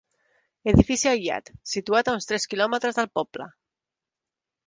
[0.71, 3.49] Edifici aïllat situat a uns tres quilòmetres del poble.